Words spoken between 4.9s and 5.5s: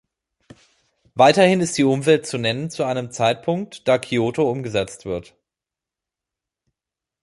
wird.